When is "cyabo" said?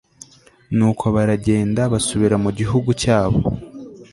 3.01-3.39